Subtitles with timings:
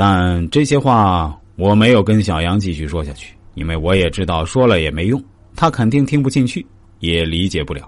[0.00, 5.22] 但这些话我没有跟小杨继续说下去，因为我也知道说了也没用，
[5.54, 6.64] 他肯定听不进去，
[7.00, 7.86] 也理解不了。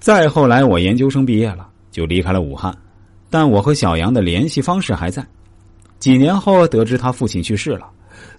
[0.00, 2.76] 再后来，我研究生毕业了，就离开了武汉，
[3.30, 5.24] 但我和小杨的联系方式还在。
[6.00, 7.88] 几年后，得知他父亲去世了，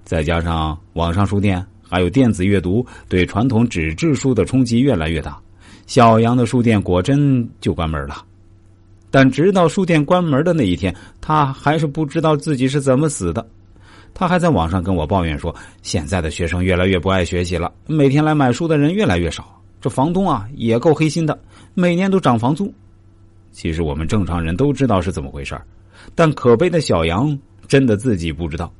[0.04, 5.40] 再加上网上书店还有电子阅读对传统纸质书的冲击越来越大，
[5.88, 8.26] 小杨的书店果真就关门了。
[9.12, 13.46] 但直到书店关门的那一天，他还是不知道自己是怎么死的。
[14.14, 21.40] 他还在网上跟我抱怨说：“现在的学生越来越不爱学习了，每天来买书的人越来越少，这房东啊也够黑心的，
[21.74, 22.74] 每年都涨房租。”
[23.52, 25.60] 其实我们正常人都知道是怎么回事
[26.14, 27.38] 但可悲的小杨。
[27.68, 28.74] 真的自己不知道。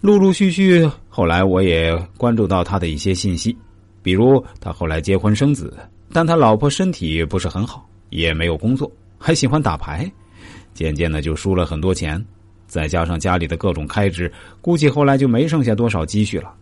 [0.00, 3.54] 陆陆续续，后来我也关注到他的一些信息，
[4.02, 5.76] 比如他后来结婚生子，
[6.14, 10.10] 但他老婆身体不是很好，也没有工作，还喜欢打牌，
[10.74, 12.22] 渐渐的就输了很多钱，
[12.66, 14.30] 再加上家里的各种开支，
[14.60, 16.52] 估计后来就没剩下多少积蓄了。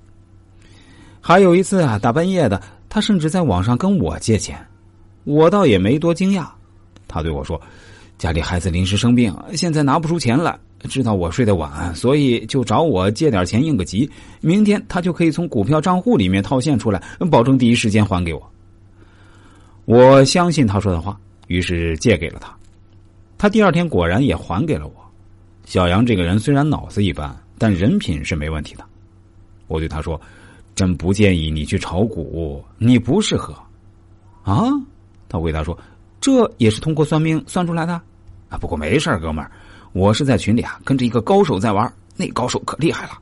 [1.20, 4.56] 还有一次啊，大半夜的，他甚至在网上跟我借钱，
[5.24, 6.46] 我倒也没多惊讶，
[7.08, 7.60] 他对我说
[8.16, 14.10] ：“家里孩子临时生病，现在拿不出钱来。”知道我睡得晚，所以就找我借点钱应个急。
[14.40, 18.50] 明天他就可以从股票账户里面套现出来，保证第一时间还给我。
[19.84, 21.20] 我相信他说的话，
[21.50, 22.56] 于是借给了他。
[23.36, 24.94] 他第二天果然也还给了我。
[25.64, 28.84] 小杨这个人虽然脑子一般，但人品是没问题的。
[29.66, 30.20] 我对他说
[30.76, 33.52] ：“真不建议你去炒股，你不适合。”
[34.44, 34.62] 啊？
[35.28, 35.76] 他回答说
[36.20, 37.94] ：“这也是通过算命算出来的？
[38.48, 39.50] 啊，不过没事哥们儿。”
[39.92, 43.18] 我是在群里啊，跟着一个高手在玩，那高手可厉害了。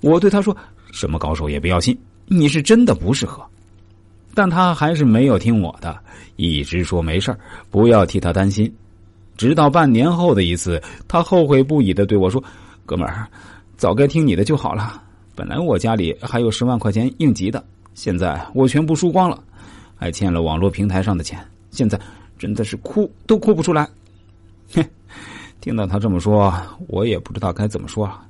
[0.00, 0.56] 我对他说
[0.90, 3.46] ：“什么高手也不要信，你是真的不适合。”
[4.34, 5.98] 但他还是没有听我的，
[6.36, 7.36] 一直说没事
[7.70, 8.72] 不要替他担心。
[9.36, 12.42] 直到半年后的一次，他后悔不已的对我说
[12.86, 13.26] ：“哥们儿，
[13.76, 15.02] 早该听你的就好了。
[15.34, 19.42] 本来我家里还有十万块钱应急的，现在我全部输光了，
[19.96, 21.38] 还欠了网络平台上的钱，
[21.70, 21.98] 现在
[22.38, 23.88] 真的是哭都哭不出来。”
[24.74, 24.84] 哼。
[25.60, 26.52] 听到他这么说，
[26.88, 28.20] 我也不知道该怎么说了。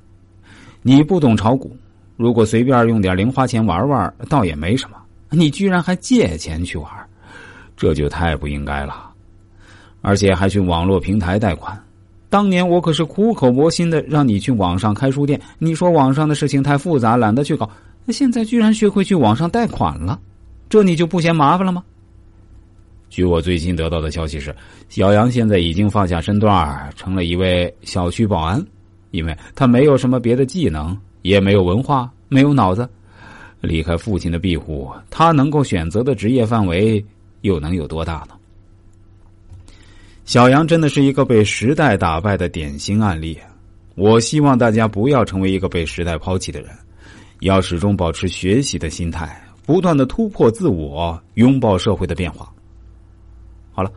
[0.83, 1.75] 你不懂炒股，
[2.15, 4.97] 如果随便用点零花钱玩玩，倒也没什么。
[5.33, 6.89] 你居然还借钱去玩，
[7.75, 9.09] 这就太不应该了。
[10.01, 11.77] 而且还去网络平台贷款。
[12.29, 17.69] 当年我可是苦口婆心的让你去网上开书店，你说网上的事情太复杂，懒得去搞。
[18.09, 20.19] 现在居然学会去网上贷款了，
[20.69, 21.83] 这你就不嫌麻烦了吗？
[23.09, 24.55] 据我最新得到的消息是，
[24.89, 28.63] 小杨现在已经放下身段，成了一位小区保安。
[29.11, 32.89] 因为他没有什么别的技能，也没有文化，没有脑子。
[33.63, 37.03] 离开父亲的庇护，他能够选择的职业范围
[37.41, 38.35] 又能有多大呢？
[40.25, 43.39] 小杨真的是一个被时代打败的典型案例。
[43.95, 46.71] 我希望大家不要成为一个被时代抛弃的人，
[47.39, 52.51] 要始终保持学习的心态，不断的突破自我，拥抱社会的变化。
[53.71, 53.89] 好了，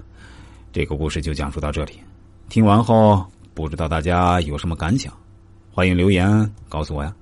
[0.72, 1.94] 这个故事就讲述到这里。
[2.48, 5.12] 听完后，不知道大家有什么感想，
[5.72, 7.12] 欢迎留言告诉我呀。